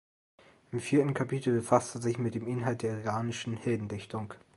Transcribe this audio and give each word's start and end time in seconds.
Im 0.71 0.79
vierten 0.79 1.13
Kapitel 1.13 1.53
befasst 1.57 1.93
er 1.93 2.01
sich 2.01 2.17
mit 2.17 2.33
dem 2.33 2.47
Inhalt 2.47 2.81
der 2.81 2.97
iranischen 3.01 3.55
Heldendichtung. 3.55 4.33